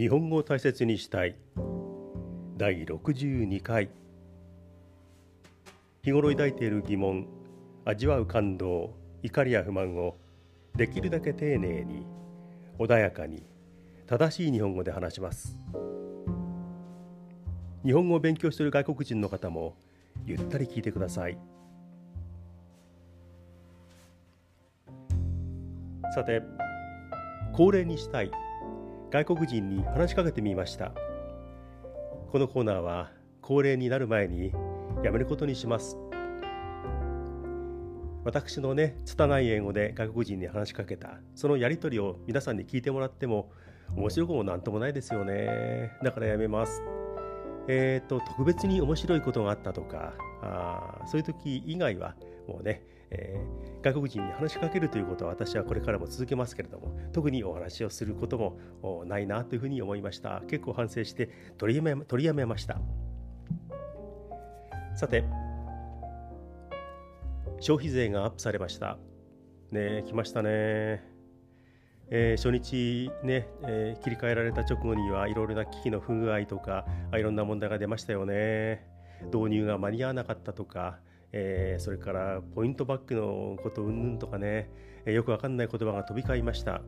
[0.00, 1.36] 日本語を大切にしたい。
[2.56, 3.90] 第62回。
[6.02, 7.26] 日頃抱いている疑問
[7.84, 10.16] 味わう感動怒りや不満を
[10.74, 12.06] できるだけ丁寧に
[12.78, 13.44] 穏やかに
[14.06, 15.58] 正しい日本語で話します。
[17.84, 19.76] 日本語を勉強している外国人の方も
[20.24, 21.36] ゆったり聞いてください。
[26.14, 26.40] さて
[27.52, 28.30] 恒例にしたい。
[29.10, 30.92] 外国人に話しかけてみました。
[32.30, 33.10] このコーナーは
[33.42, 34.52] 恒例になる前に
[35.02, 35.98] やめることにします。
[38.22, 43.50] 私のね拙い英語で外国人に話しかけたそのやり取りを皆さんに聞いてもらっても
[43.96, 45.90] 面白くもなんともないですよね。
[46.04, 46.80] だからやめます。
[47.66, 52.14] えっ、ー、と特別に面白いことがあったとかあそういう時以外は
[52.46, 60.42] もうね、えー、外国人に話しかけるということは私はこれからも続けますけれども特にお話をすることもないなというふうに思いました。
[60.48, 62.80] 結構反省して取りやめ取りやめました。
[64.94, 65.24] さて
[67.60, 68.98] 消費税がアップされました。
[69.70, 71.08] ね来ましたね。
[72.12, 78.84] えー、初日ね、えー、切り替えられた直後にはいろいろな機器の不具合とかいろんな問題が出ましたよね。
[79.26, 80.98] 導入が間に合わなかったとか
[81.32, 84.70] えー、それからポイントバックのことうんぬんとかね、
[85.06, 86.82] え、よくわかんない言葉が飛び交いました。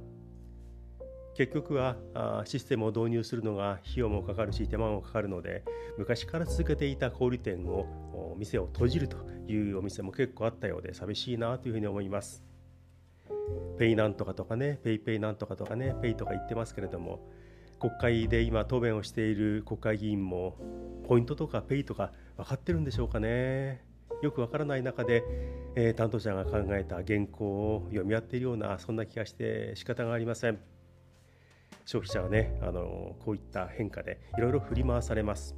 [1.35, 5.65] 結局はあシステムを導入するのが費用もかかるし手間もかかるので
[5.97, 9.17] 昔から続けていた小売店を店を閉じると
[9.49, 12.43] いうお店も結構あったようで寂しいなというふうに思います。
[13.79, 17.27] ペイなんとかとかねペイペイなんとかとかねペイとか言ってますけれども
[17.81, 20.57] 国会で今答弁をしている国会議員も
[21.09, 23.92] ポイントとかペイとか分かってるんでしょうかね。
[24.23, 25.25] よくわからない中で、
[25.75, 30.59] えー、担当者が考えた原稿を読み合っているようなそんな気がして仕方がありません。
[31.85, 35.57] 消費者はねあのこういった変化でいろいろ振り回されます。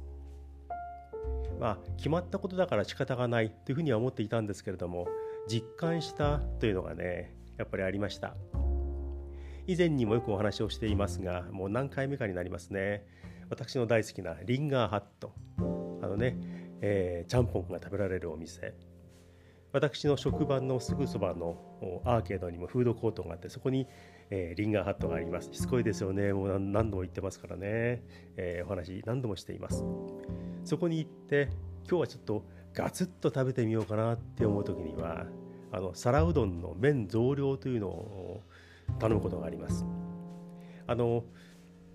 [1.59, 5.07] まあ決まったことだから仕方がないというふうには思っていたんですけれども
[5.47, 8.35] 実感したというのがねやっぱりありました。
[9.67, 13.05] 以前にもよくお話をしていますがもう何回目かになりますね。
[13.49, 15.33] 私の大好きなリンガーハット。
[16.01, 16.35] あのね
[16.81, 18.73] えー、ちゃんぽんが食べられるお店。
[19.71, 23.87] 私の職場のすぐそばのアーケードにもフードコートがあってそこに、
[24.29, 25.51] えー、リンガーハットがあります。
[25.51, 26.31] しつこいですよね。
[26.31, 28.01] もう何度も言ってますからね、
[28.37, 29.83] えー、お話何度もしています。
[30.63, 31.49] そこに行って
[31.89, 35.25] 今日はちょっとガツッと食べてみようかなって思う時には
[35.71, 38.43] あの皿うどんの麺増量というのを
[38.99, 39.85] 頼むことがあります。
[40.87, 41.25] あの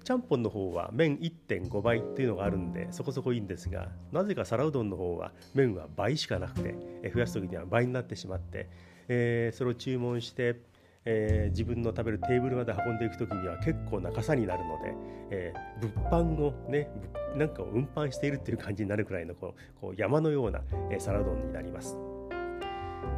[0.05, 6.75] ちゃんぽんの方は麺1.5倍っていうのがあるんでそこそこいいんですがなぜか皿うどんの方は麺は倍しかなくて、
[7.13, 8.69] 増やす時には倍になってしまって、
[9.09, 10.61] えー、それを注文して、
[11.05, 14.95] えー、自分の食べるテーブルまで運んでいく時には結構な傘になるので、
[15.31, 16.91] えー、物販をね
[17.37, 21.97] なんかを運搬しているっていう感じになるくらいのこうこう山のような、え、皿うどんになります。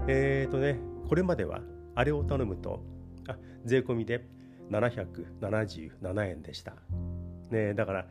[0.08, 0.78] えっ、とね
[1.08, 1.60] これまでは
[1.94, 2.82] あれを頼むと
[3.28, 4.26] あ税込みで
[4.72, 6.74] 777円でした。
[7.50, 8.06] ねだから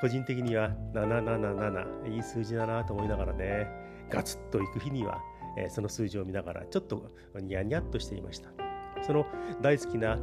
[0.00, 3.68] 個人的には777いい数字だなと思いながらね
[4.10, 5.22] ガツッといく日には、
[5.56, 8.50] えー、その数字を見ながらちょっとニヤニヤっとしていました。
[9.02, 9.26] その
[9.60, 10.18] 大好きな、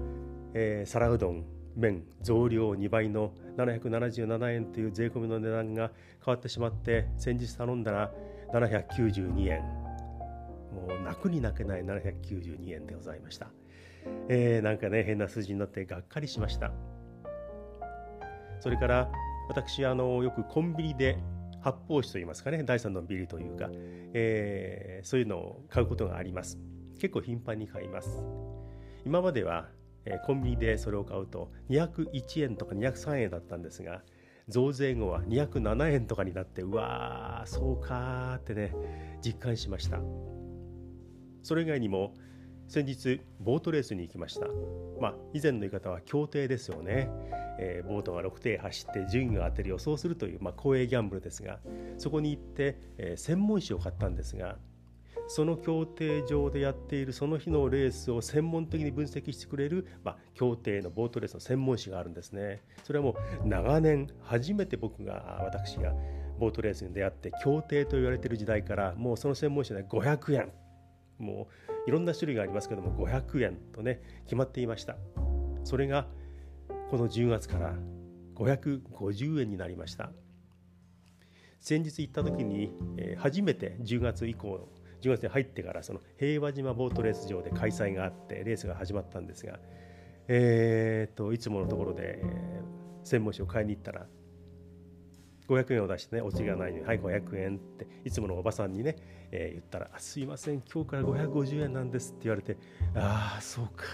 [0.53, 1.43] えー、皿うどん
[1.75, 5.91] 麺増量2倍の777円という税込みの値段が
[6.23, 8.11] 変わってしまって先日頼んだら
[8.53, 9.61] 792円。
[10.71, 13.47] もう泣くに泣けない792円でございました。
[14.27, 16.71] えー、なんかね変な数字になってがっかりしました。
[18.59, 19.09] それから
[19.47, 21.17] 私あのよくコンビニで
[21.61, 23.69] 発泡酒といいますかね第3のビールというか、
[24.13, 26.59] えー、そういうのを買うことがあります。
[26.99, 28.21] 結構頻繁に買います。
[29.05, 29.69] 今までは、
[30.05, 34.01] え、コンビニでそれを買うと201円とか203円だったんですが
[34.49, 38.73] 増税後は207円とかになってうわーそうかーってね
[39.23, 39.99] 実感しました。
[41.41, 42.13] それ以外にも
[42.69, 44.45] 先日ボートレースに行きました。
[45.01, 47.09] まあ以前の言い方は協定ですよね、
[47.57, 51.59] えー、ボートが6艇走って順位が当てる予想するという、まあ、公営ギャンブルですが
[51.97, 54.57] そこに行って、えー、専門誌を買ったんですが
[55.27, 62.61] その協定上でやっているその日のレースを専門的に分析してくれる、まあ、協定のボートレースの専門誌があるんですね。
[62.83, 65.93] それはもう長年初めて僕が私が
[66.39, 70.51] ボートレースに出会って協定と言われている時代からもうその専門誌で500円。
[71.19, 74.95] もういろんな種類がありますけども500円とね決まっていました。
[75.63, 76.05] それが
[76.91, 77.73] この10月から
[78.35, 80.11] 550円になりました。
[81.59, 84.69] 先日行った時に、えー、初めて10月以降
[85.01, 89.59] 10月に入ってからその平和島ボートレース場で開催があってレースが始まったんですが、
[90.27, 94.05] えー、といつものところで、えー、専門誌を買いに行ったら
[95.49, 98.95] 500円を出してね、オチがないのに、はい、500円って、いつものおばさんにね、
[99.31, 102.57] えー、言ったら、すいません、今日から550円なんですって言われて、
[102.95, 103.85] ああ、そうか。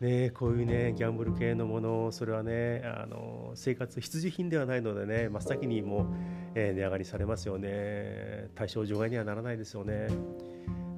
[0.00, 6.06] ね、こういうね、ギャンブル系のもの、それはね、あの生活必需品ではないのでね、真っ先にもう、
[6.54, 8.50] えー、値上がりされますよね。
[8.54, 10.08] 対象除外にはならないですよね。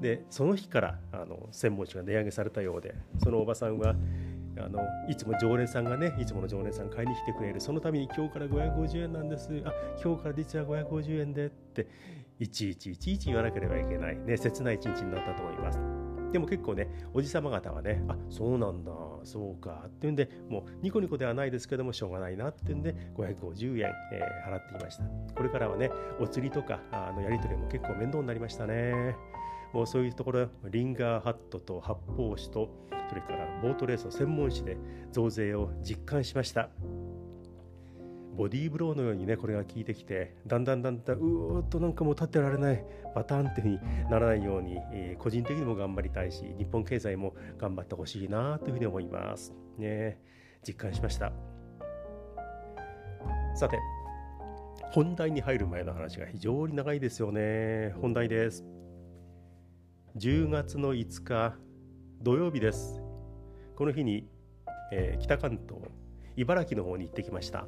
[0.01, 3.95] で、その日からあの専門誌が値上げされたようで、そのおばさんは、
[4.59, 9.73] あのいつも常連さんがねいつもの常連さん買いに来てくれるそのために今日から550円なんですあ
[10.03, 11.87] 今日から実は550円でって
[12.39, 14.19] いちいちいちいち言わなければいけない。
[14.19, 15.81] ね切ない一日になったと思います。
[16.33, 18.93] でも結構ねおじさま方はねあそうなんだ。
[19.25, 19.85] そうか。
[19.87, 25.05] っていうんでもうニコニコではないですけどもしょうがないなっていうんで550円、えー、払っていました。
[25.35, 25.91] これからはね
[26.21, 29.17] お釣りとかあのやり取りも結構面倒になりましたね。
[29.73, 32.71] もうそういうところリンガーハットと発泡酒と
[33.09, 34.77] それからボートレースの専門誌で
[35.13, 36.71] 増税を実感しました。
[38.37, 42.85] ボディーブローのようにねこれが効いてきてだんだんだんだんうーっとなんかもう立ってられない
[43.15, 49.55] バタンっていうふうにならないように、えー、個人的にも頑張りたいし日本経済も頑張ってほしいなというふうに思います。
[49.79, 50.21] ね。
[50.67, 51.33] 実感しました。
[53.55, 53.79] さて
[54.93, 57.95] 本題に入る前の話が非常に長いですよね。
[58.01, 58.65] 本題です。
[60.17, 61.55] 10月の5日
[62.23, 63.03] 土曜日です。
[63.77, 64.27] この日に、
[64.93, 65.83] えー、北関東、
[66.37, 67.67] 茨城の方に行ってきました。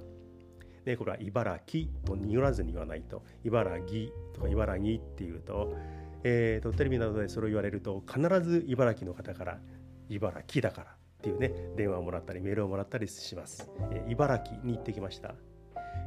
[0.89, 5.77] でこれは茨城と濁らずに言わないと、茨城とか茨城っていうと、
[6.25, 9.59] えーと、テレビなどでそれを言われると、必ず茨城の方から、
[10.09, 13.71] 茨城だからっていうね、電話をもらったり、メールをもらったりします。
[13.91, 15.35] えー、茨城に行ってきました。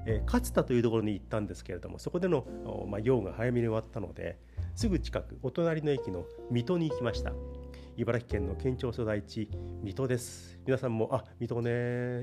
[0.07, 2.44] えー、勝田というところに行ったんですけれども、そこでの、
[2.89, 4.39] まあ、用が早めに終わったので、
[4.74, 7.33] すぐ近く、お隣の駅の水戸に行きました。
[8.01, 9.48] 茨城県の県庁所在地
[9.83, 10.59] 水戸です。
[10.65, 11.69] 皆さんもあ水戸ね。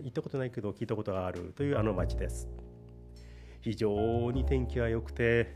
[0.03, 1.53] 行ったことないけど聞いたことがある。
[1.57, 2.49] というあの町です。
[3.61, 5.55] 非常に天気が良くて、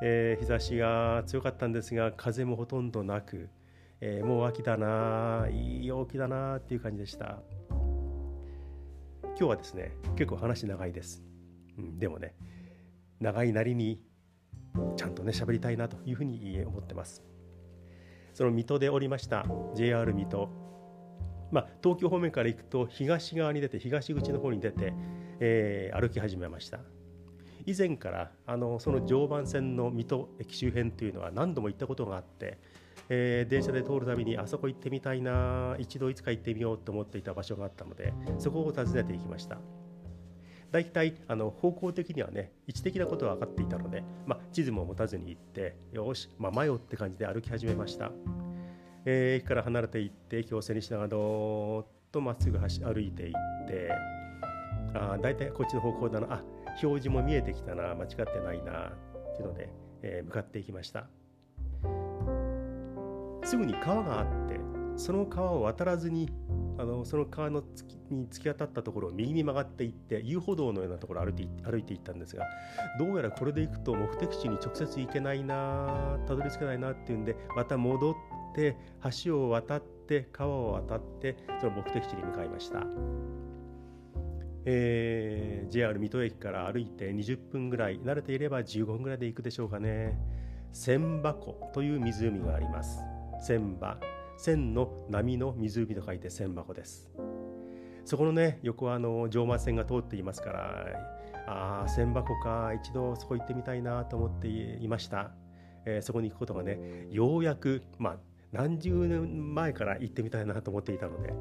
[0.00, 3.48] えー、日差しが強かったんですが風もほとんどなく、
[4.00, 7.42] えー、もう秋だないい陽気だなっていう感じでした。
[9.24, 11.24] 今日はですね結構話長いです、
[11.76, 12.36] うん、でもね
[13.18, 14.00] 長いなりに
[14.94, 17.24] ちゃんとね喋りたいなというふうに思ってます。
[18.34, 20.50] その水戸でおりました JR 水戸、
[21.50, 24.92] まあ、東京方面から行くと東側に出て東口の方に出て、
[25.40, 26.80] えー、歩き始めました。
[27.66, 32.58] 以前からあのその常磐線の水戸駅周辺というのは何度も行ったことがあって、
[33.08, 39.58] えー、電車で通るたびにあそこ行ってみたいな一度いつか行ってみようと思っていた場所があったのでそこを訪ねていきました。
[40.74, 48.10] 大体あの方向的にはね位置的なことは分かっていたので、まあ、地図も持たずに行ってよし、まあ、迷うって感じで歩き始めました、
[49.04, 53.32] えー、駅から離れていって駅を背にしながらどーっとまっすぐ歩いていっ
[53.68, 53.92] て
[54.94, 56.34] あ大体こっちの方向だな。
[56.34, 56.42] あ
[56.82, 57.94] 表示も見えてきたな。
[57.94, 58.88] 間違ってないな。
[58.88, 59.68] っていうので、
[60.02, 61.06] えー、向かっていきました。
[63.44, 64.58] すぐに川があって
[64.96, 66.30] その川を渡らずに
[66.76, 67.62] あのその川の
[68.10, 72.44] に突き当たったところを右に曲がっていって遊歩道のようなところを歩いて歩いていったんですが
[72.98, 78.14] どうやらこれで行くと目的地に直接行けないなたどり着けないなっていうんでまた戻っ
[78.54, 78.76] て
[79.24, 82.84] 橋を渡って川を渡ってその目的地に向かいました。
[84.66, 90.18] えー、JR 水戸駅から歩いて20分ぐらい慣れていれば15分ぐらいで行くでしょうかね。
[90.72, 93.00] 千葉湖という湖があります。
[93.46, 93.98] 千葉
[94.36, 97.10] 千の波の湖と書いて千箱です。
[98.04, 101.14] そこのね、横はあの常磐線が通っていますから、
[101.46, 105.32] ああ、千箱か、一度そこ行ってみたいなと思っていました。
[105.86, 108.16] えー、そこに行くことがね、ようやく、まあ、
[108.52, 111.34] 何十年前から行ってみたいなと思っていたので、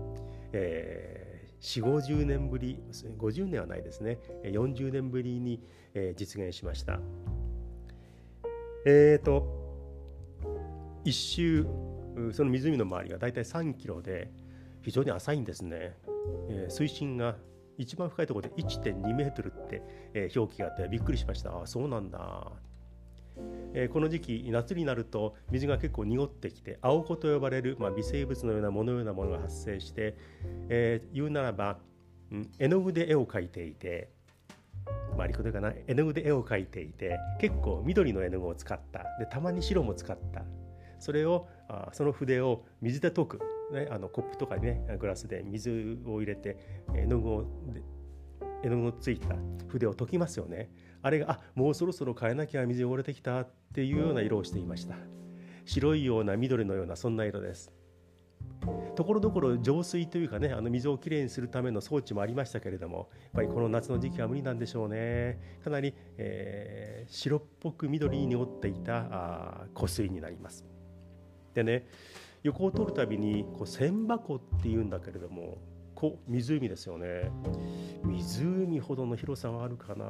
[0.52, 2.82] えー、4、50年ぶり、
[3.20, 5.62] 50年はないですね、40年ぶりに、
[5.94, 7.00] えー、実現しました。
[8.86, 9.64] えっ、ー、と、
[11.06, 11.66] 一周
[12.32, 14.32] その湖の周りが大体3キロで
[14.82, 15.98] 非常に浅いんですね、
[16.50, 17.36] えー、水深が
[17.78, 19.82] 一番深いところで1.2メートルって、
[20.14, 21.50] えー、表記があってびっくりしました。
[21.62, 22.52] あそうなんだ、
[23.74, 30.16] えー、この時期夏になると水が結構濁ってきて青子と呼ばれる、まあ、微生物のようなものようなものが発生して、
[30.70, 31.80] えー、言うならば、
[32.32, 34.10] うん、絵の具で絵を描いていて
[35.18, 39.04] まあ、リコかな絵の具で絵を描いていて結構緑の絵の具を使った。
[39.20, 40.44] でたまに白も使った。
[41.04, 43.40] それをあその筆を水で溶く、
[43.74, 46.58] ね、あのコップとかにねグラスで水を入れて
[46.96, 47.46] 絵の具を
[48.64, 49.36] 絵の具のついた
[49.68, 50.72] 筆を溶きますよね。
[51.02, 54.96] あれがあもうそろそろ変えなきゃ水汚れてきたっていうような色をしていました。
[55.66, 57.74] 白いような緑のようなそんな色です。
[58.96, 65.60] ところどころ浄水というかねあの水をきれいにするための装置もありましたけれどもやっぱりこの夏の時期は無理なんでしょうね。
[65.64, 70.73] かなり、えー、白っぽく緑に濁っていたあ湖水になります。
[71.54, 71.88] でね
[72.44, 75.58] 横を通るたびにこう千箱っていうんだけれども
[75.96, 77.32] こ湖ですよね。
[78.04, 80.06] 湖ほどの広さがあるかな。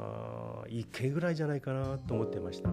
[0.67, 2.69] 池ぐらいじゃないかなと思ってました。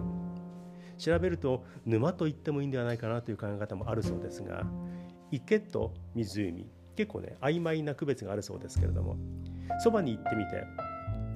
[0.97, 4.63] 調べると沼と言ってもいいんではないかなという考え方もあるそうですが
[5.31, 9.17] 池と湖結構ね曖昧な区別があるそうですけれども
[9.79, 10.63] そばに行ってみて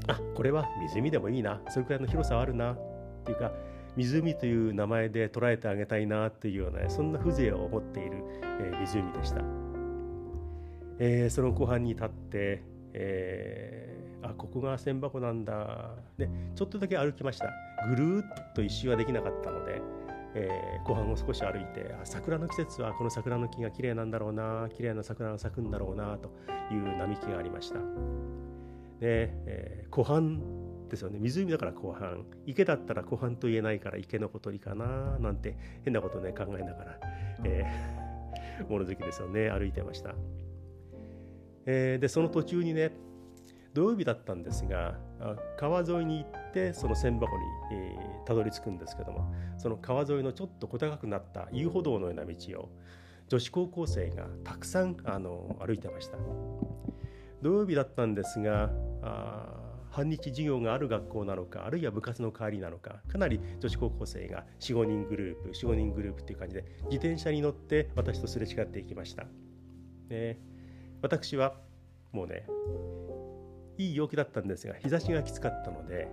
[0.07, 1.61] あこれは湖でもいいな。
[1.69, 2.77] それくらいの広さはあるなっ
[3.25, 3.51] ていうか
[3.95, 8.23] 湖という名前で捉えてあげたいなっていうようなそんな風情を持っている、
[8.59, 9.41] えー、湖でした、
[10.99, 15.95] えー、その湖畔に立って、えー、あここが千箱なんだ。
[16.17, 17.49] でちょっとだけ歩きました。
[17.89, 19.81] ぐるっと一周はできなかったので、
[20.33, 26.29] えー、湖畔を少し歩いてあ桜の季節はこの桜の木が綺麗なんだろうな綺麗な桜が咲くんだろうなと
[26.73, 27.79] いう並木がありました。
[28.99, 30.39] で、えー、湖畔
[30.87, 31.19] ですよね。
[31.19, 35.17] 湖だから湖畔池だったら湖畔と言えないから池のほとりかな。
[35.19, 36.99] なんて変なことね考えながら、
[37.43, 39.49] えー、 物好きですよね。
[39.49, 40.15] 歩いてました、
[41.65, 42.91] えー、でその途中にね
[43.73, 44.97] 土曜日だったんですが
[45.57, 52.69] 川沿いに行ってその千箱に、えー、たどり着くんですけどもその川沿いのちょっと小高くなった遊歩道のような道を
[53.27, 56.17] 女子高校生がたくさんあの歩いてました。
[57.41, 58.71] 土曜日だったんですが
[59.03, 59.64] あ
[59.95, 69.25] 半日授業がある学校なのかあるいは部活の代わりなのかかなり女子高校生が45人グループ45人グループっていう感じで自転車に乗って私とすれ違っていきました、
[70.09, 70.39] ね、
[71.01, 71.55] 私は
[72.11, 72.45] もうね
[73.77, 76.07] いい陽気だったんですが日差しがきつかったので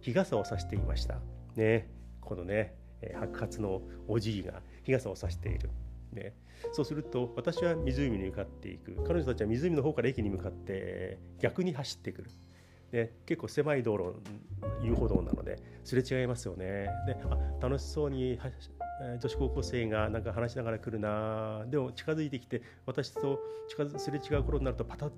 [0.00, 1.18] 日傘を差していました。
[1.56, 1.88] ね。
[2.20, 2.74] このね
[3.14, 5.70] 白髪のおじいが日傘を差している。
[6.12, 6.34] ね、
[6.72, 8.96] そうすると私は湖に向かっていく。
[9.06, 12.30] 彼女たちは湖の方から駅に向かって逆に走ってくる、
[12.92, 14.20] ね、結構狭い道路
[14.82, 16.88] 遊歩道なのですれ違いますよね。
[17.06, 18.38] であ楽しそうに
[19.20, 21.64] 女子高校生がなんか話しながら来るな。
[21.68, 25.10] でも近づいてきて私と近すれ違う頃になるとパタッ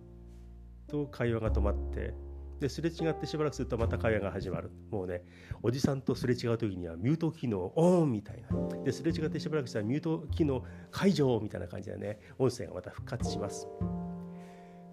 [0.87, 2.15] と会話が止まって
[2.61, 4.71] ですれ違ってしばらくするとまた会話が始まる。
[4.91, 5.25] もうね
[5.63, 8.85] おじさんとすれ違う時にはミュート機能オンみたいな。
[8.85, 13.67] ですれ違ってしばらくしたらミュート機能解除みたいな感じでね音声がまた復活します。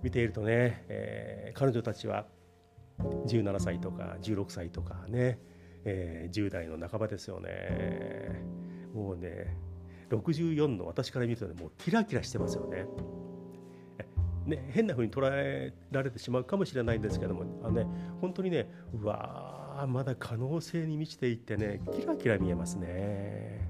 [0.01, 2.25] 見ているとね、えー、彼女たちは
[3.27, 5.39] 17歳とか16歳とかね、
[5.85, 8.43] えー、10代の半ばですよね。
[8.93, 9.57] もうね
[10.09, 12.85] 64の私から見るとねもうキラキラしてますよね。
[14.45, 17.85] ね、変な風に捉えられてしまうかもしれないんですけどもあの、ね、
[18.19, 18.67] 本当にね
[18.99, 23.69] うわまだ可能性に満ちていってねキラキラ見えますね。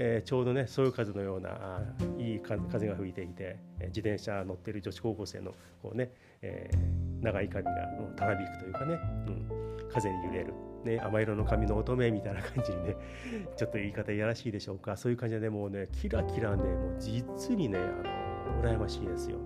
[0.00, 1.80] えー、ちょうどねそういう風のような
[2.18, 5.52] いい風が吹いていて自転車乗ってる女子高校生の
[5.82, 6.76] こうね、えー、
[7.22, 7.70] 長い髪が
[8.16, 9.48] たなびくというかね、うん、
[9.92, 12.96] 風に揺れる、ね、甘色の髪の乙女みたいな感じにね
[13.56, 14.96] ちょっと言い方いやらしいでしょうか。
[14.96, 19.38] そういう感じでねもうねキラキラねもう実にねあの羨ましいですよ。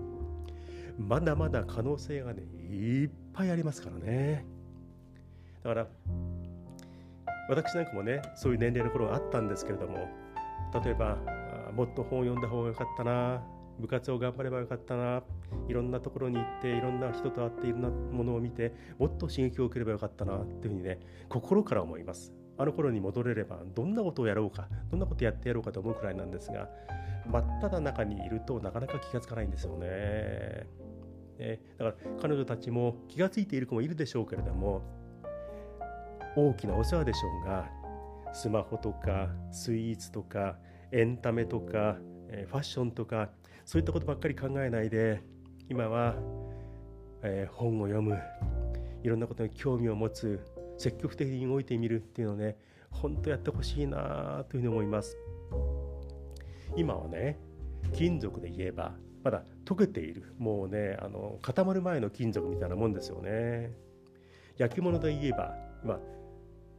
[0.97, 4.45] まだまだ可能性がねいっぱいありますからね。
[5.63, 5.87] だから
[7.49, 10.07] 私なんかもねそういう年齢の頃があったんですけれども
[10.83, 11.17] 例えば
[11.73, 13.41] もっと本を読んだ方がよかったな。
[13.83, 15.23] 部活を頑張ればよかったな。
[15.67, 22.33] いろんなところに行っていろんな人と会っていろんなものを見てもっと刺激を受ければよかったなっていうふうにね心から思います。
[22.57, 26.69] あの頃に戻れればどんなことをやろうかどんなことやってやろうかと思うくらいなんですが
[27.29, 30.67] 真っ只中にいるとなかなか気がつかないんですよね。
[31.39, 31.59] ね。
[31.77, 34.81] だから彼女たちも気が付いている子もいるでしょうけれども
[36.37, 37.69] 大きなお世話でしょうが
[38.33, 40.57] スマホとかスイーツとか
[40.91, 41.97] エンタメとか
[42.33, 43.29] えファッションとか
[43.65, 45.21] そういったことばっかり考えないで
[45.69, 46.15] 今は、
[47.23, 48.19] え、本を読む。
[49.01, 50.45] いろんなことに興味を持つ。
[50.77, 52.57] 積極的に動いてみるっていうのをね
[52.89, 55.17] 本当やってほしいなというふうに思います。
[56.75, 57.39] 今はね
[57.93, 60.33] 金属で言えばまだ溶けている。
[60.37, 63.71] もうねあの固まる前の金属みたいなもんですよね。
[64.57, 65.99] 焼き物で言えば今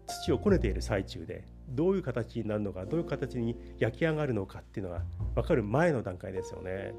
[0.07, 5.03] 土をこねている最中でどういう形になるのかどういう形に焼き上がるのかっていうのが
[5.35, 6.95] 分かる前の段階ですよね。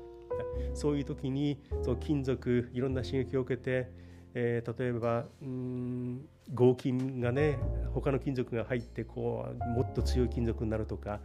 [0.74, 3.90] そういう時にその金属いろんな刺激を受けて、
[4.34, 7.58] えー、例えばうん合金がね
[7.94, 11.20] 他の金属が入ってこうもっと強い金属になるとか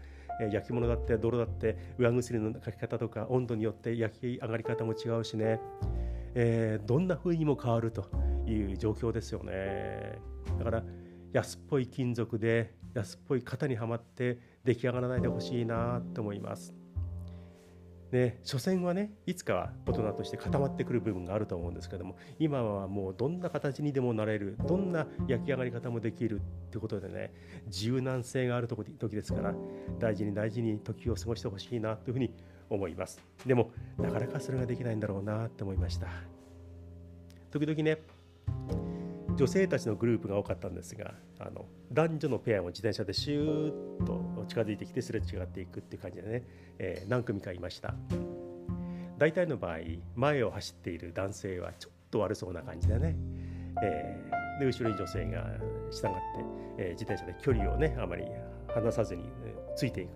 [0.50, 5.60] 焼き物だって泥だって上薬のかけ方とか温度によって焼き上がり方も違うしね、
[6.34, 8.06] えー、どんな風にも変わると
[8.46, 10.18] いう状況ですよね。
[10.58, 10.84] だから
[11.32, 16.79] 安っぽい金属で安っぽい型にはまって出来上がらないでほしいなと思います。
[18.12, 27.32] ね、所詮はねいつかは大人として固まってくる部分があると思うんですけども今はもうどんな形にでもなれるどんな焼き上がり方もできるってことでね
[27.68, 29.54] 柔軟性がある時ですから
[30.00, 32.34] 大事に大事に時を過ごしてほしいなというふうに
[32.68, 33.20] 思います。
[33.46, 36.08] でもなかなかそれができないんだろうなって思いました。
[37.50, 37.98] 時々ね
[39.36, 46.42] 女性たちのグループが多かったんですがあの男女のペアも自転車でシューッと近づいてきてすれ違っていくっていう感じでね、
[46.78, 47.94] えー、何組かいました。
[49.18, 49.78] 大体の場合
[50.16, 53.16] 前を走っている男性はちょっと悪そうな感じでね、
[53.82, 55.44] えー、で後ろに女性が
[55.90, 56.18] 従って、
[56.78, 58.24] えー、自転車で距離をねあまり
[58.68, 59.24] 離さずに、
[59.76, 60.10] ついていく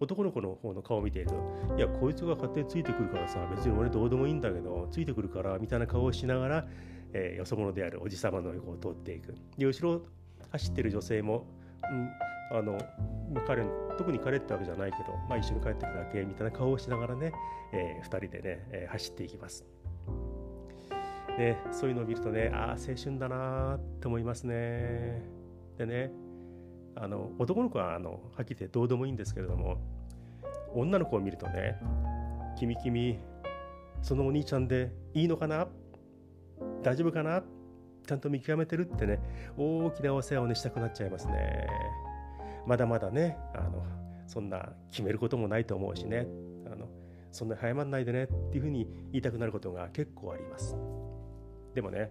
[0.00, 1.34] 男の子の方の顔を見ていると
[1.76, 6.66] 「いやこいつが勝手についてくるからさ別に俺どうでもいいんだけどついてくるから」みたいな顔をしながら
[7.12, 9.34] えー、よそ者であるおじさまの横を通っていく。
[9.58, 10.02] で後ろ
[10.50, 11.46] 走ってる女性も、
[11.90, 12.78] うん、あの
[13.46, 13.64] 彼
[13.96, 17.32] 特に彼ってわけじゃないけど、まあ、一緒に帰ってくだけみたいな顔をしながらね、
[17.72, 19.64] えー、2人でね、えー、走っていきます。
[21.36, 25.22] でそういうのを見るとねああ青春だなって思いますね。
[25.78, 26.10] でね
[26.96, 29.78] あの男の子はあのはっきり言ってどうでもいいんですけれども
[30.74, 31.78] 女の子を見るとね
[32.58, 33.18] 「君君
[34.02, 35.68] そのお兄ちゃんでいいのかな?」
[36.82, 37.42] 大丈夫かな？
[38.10, 39.20] ちゃんと見極めてるってね
[39.56, 41.68] 大きなお世話をねしたくなっちゃいますね。
[42.66, 43.84] まだまだねあの
[44.26, 46.26] そんな決めることもないと思うしね
[46.66, 46.88] あの
[47.30, 50.74] そんな早まんないでねっていうふうに言いたくなることが結構あります。
[51.72, 52.10] でもね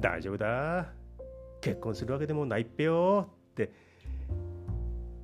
[0.00, 0.92] 大丈夫だ。
[1.62, 3.72] 結婚するわけでもないっぺよって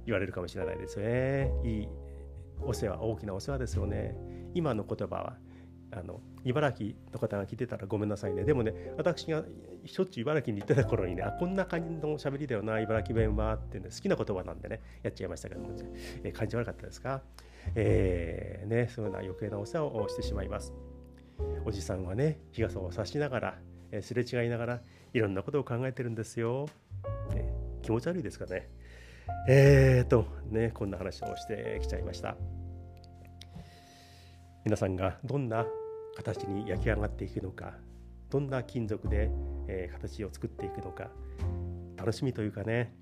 [0.06, 1.52] 言われるかもしれないですね。
[1.64, 1.88] いい
[2.62, 4.16] お世話大きなお世話ですよね。
[4.54, 5.36] 今の言葉は
[5.96, 8.44] あの茨城の方が聞いてたらごめんなさいね。
[8.44, 9.44] でもね私が
[9.86, 15.70] しょっちゅう茨城に行ってた頃にねあこんな感じの喋りだよな茨城弁はってね好きな言葉なんでねやっちゃいましたけども、
[16.22, 17.22] えー、感じ悪かったですか？
[17.74, 20.74] えー、ねそういうような余計なお世話をしてしまいます。
[21.64, 23.59] おじさんはね日傘を差しながら、
[23.90, 24.80] えー、すれ違いながら
[25.12, 26.68] いろんなことを考えてるんですよ、
[27.35, 27.52] ね、
[27.83, 28.68] 気持ち悪いですかね？
[29.48, 32.37] えーとねこんな話をしてきちゃいました。
[34.64, 35.66] 皆さんがどんな
[36.14, 37.74] 形に焼き上がっていくのか
[38.31, 39.31] どんな金属で、
[39.68, 41.11] え、形を作っていくのか
[41.96, 42.94] 楽しみというかね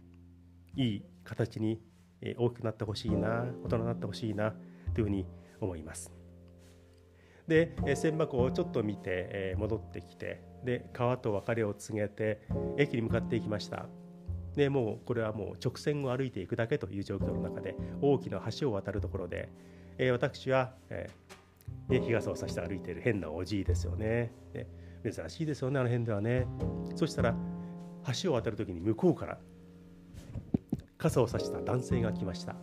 [0.77, 1.81] いい形に、
[2.21, 4.55] え、大きくなってほしいな大人になってほしいな
[4.95, 5.27] というふうに
[5.61, 6.13] 思います。
[7.47, 12.43] で、えー、千箱をちょっと見て、え、戻ってきてで川と別れを告げて
[12.79, 13.87] 駅に向かっていきました。
[14.55, 19.49] でもうこれはもう直線を歩いていくだけという状況の中で大きな橋を渡るところで、
[19.97, 21.42] えー、私は、えー、
[21.89, 24.33] 日傘を差して歩いている変なおじいですよね。
[24.55, 24.67] ね
[25.05, 26.47] 珍しいですよねあの辺ではね。
[26.95, 27.35] そしたら
[28.23, 29.39] 橋を渡る時に向こうから
[30.99, 32.57] 傘を差した男性が来ました。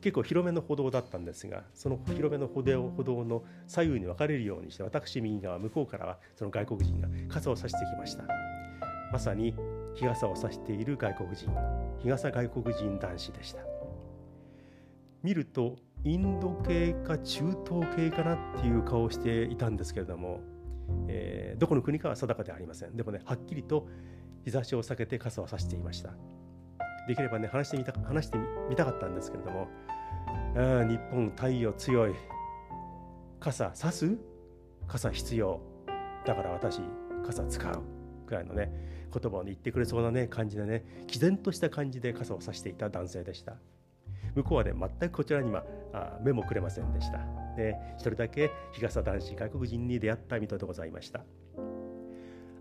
[0.00, 8.24] 結構広めの歩道だったんですがその広めの歩道歩道の左右に分かれるようにして私右側向こうからはその外国人が傘を差してきました。
[9.10, 9.54] まさに
[9.94, 11.50] 日傘を差している外国人
[12.00, 13.60] 日傘外国人男子でした。
[15.22, 20.40] 見るとインド系か中東系かなっていう顔をしていたんですけれども、
[21.08, 22.96] えー、どこの国かは定かではありません。
[22.96, 23.86] でもねはっきりと
[24.44, 26.10] 日差しを避けて傘を差していました。
[27.08, 29.68] できればね話してみた話してみたかったんですけれども
[30.56, 32.14] あ日本太陽強い。
[33.40, 34.16] 傘差す？
[34.86, 35.60] 傘必要。
[36.26, 36.80] だから私
[37.26, 37.82] 傘使う
[38.26, 38.70] くらいのね
[39.12, 43.56] 言葉を、ね、言ってくれそうなね感じでね毅然とした感じで傘を差していた男性でした。
[44.34, 47.20] 向こうはね全くこちらにはあ目もくれませんでした。
[47.56, 51.24] で一人だけ日傘男子外国人に出会った水戸でございました。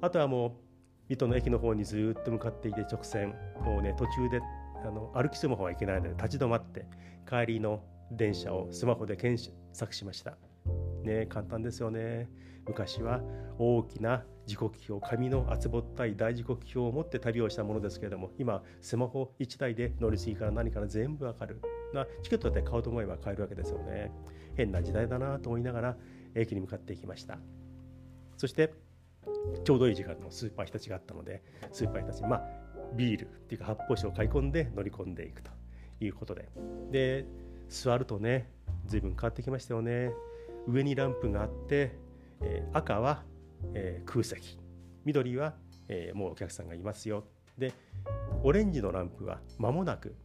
[0.01, 0.51] あとはもう
[1.09, 4.41] 水戸の駅の方にずっと向かっていて直線もうね途中で
[4.85, 6.85] あの歩きスマホはいけないので立ち止まって
[7.27, 10.37] 帰りの電車をスマホで検索しました。
[11.03, 12.29] ね簡単ですよね。
[12.67, 13.21] 昔は
[13.57, 21.61] 大きな時刻表紙の厚ぼったい大時刻表を持って旅をしたものですけれども今スマホ1台で乗り継ぎから何から全部わかる。
[21.93, 24.11] なチケットで買おうと思えば買えるわけですよね。
[24.55, 25.97] 変な時代だなと思いながら
[26.35, 27.37] 駅に向かっていきました。
[28.37, 28.73] そして
[29.63, 32.43] ちょうどいい時間のスーパー日立があったのでスーパー日立まあ
[32.95, 35.51] ビールっていうか発泡酒を買い込んで乗り込んでいくと
[35.99, 36.49] いうことで。
[36.91, 37.25] で
[37.69, 38.49] 座るとね
[38.85, 40.11] 随分変わってきましたよね。
[40.67, 41.97] 上にランプがあって、
[42.41, 43.23] えー、赤は、
[43.73, 44.59] えー、空席。
[45.05, 45.55] 緑は、
[45.87, 47.23] えー、もうお客さんがいますよ。
[47.57, 47.73] で
[48.43, 50.15] オレンジのランプは間もなく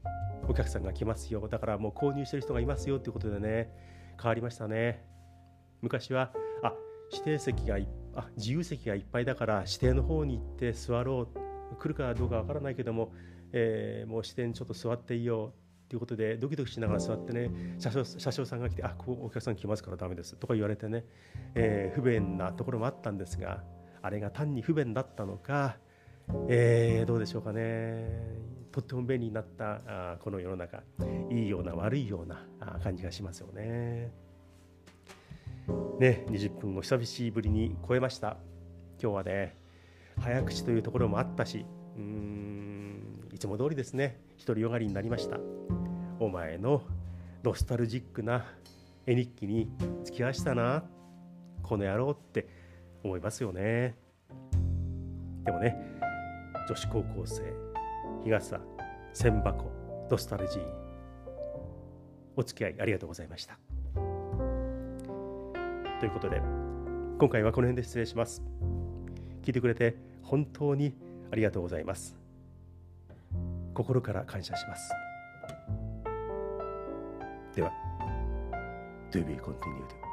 [0.49, 1.49] お客さんが来ますよ。
[1.49, 3.71] だからもう購入してる人がいますよということでね
[4.21, 5.05] 変わりましたね。
[5.81, 6.75] 昔はあ
[7.11, 7.79] 指定席が
[8.15, 11.39] あ自由席がいっぱいだから指定の方に行って座ろう。
[11.79, 13.13] 来るかどうかわからないけども、
[13.53, 21.05] えー、もう指定にちょっと座っていようってっていうことでドキドキしながら座ってね車掌車掌さんが来て「あここお客さん来ますからダメです」とか言われてね、
[21.55, 23.63] えー、不便なところもあったんですが
[24.01, 25.77] あれが単に不便だったのか、
[26.49, 28.43] えー、どうでしょうかね。
[28.71, 30.83] とっても便利になったあこの世の中。
[31.31, 32.47] いいような悪いような
[32.83, 34.11] 感じがしますよね。
[35.99, 38.37] ね20分を久しぶりに超えました。
[39.01, 39.57] 今日はね
[40.21, 41.65] 早口というところもあったし
[41.97, 44.21] うーんいつも通りですね。
[44.45, 45.39] 独りよがりになりました。
[46.19, 46.83] お前の
[47.45, 48.47] ノスタルジックな
[49.07, 49.69] 絵日記に
[50.05, 50.85] 付き合わしたな
[51.63, 52.49] この野郎って
[53.03, 53.97] 思いますよね。
[55.45, 55.77] でもね
[56.69, 57.43] 女子高校生
[58.25, 58.61] 日傘
[59.13, 59.71] 千箱
[60.11, 60.63] ノスタルジー。
[62.37, 63.59] お付き合いありがとうございました。
[66.01, 66.41] ということで
[67.19, 68.43] 今回はこの辺で失礼します。
[69.43, 70.95] 聞いてくれて本当に
[71.31, 72.17] ありがとうございます。
[73.75, 74.93] 心から感謝します。
[77.55, 77.73] では
[79.11, 80.12] To be continued.